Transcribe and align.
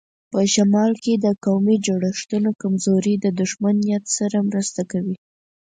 په 0.31 0.39
شمال 0.53 0.91
کې 1.03 1.13
د 1.25 1.27
قومي 1.45 1.77
جوړښتونو 1.85 2.49
کمزوري 2.61 3.15
د 3.19 3.25
دښمن 3.39 3.75
نیت 3.85 4.05
سره 4.17 4.37
مرسته 4.49 4.81
کوي. 4.91 5.15